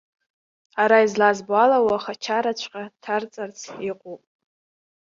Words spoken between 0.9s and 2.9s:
излазбо ала, уаха ачараҵәҟьа